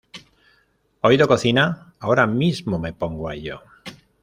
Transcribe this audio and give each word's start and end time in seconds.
oído 1.01 1.27
cocina. 1.27 1.93
Ahora 1.99 2.25
mismo 2.25 2.79
me 2.79 2.91
pongo 2.91 3.29
a 3.29 3.35
ello 3.35 3.61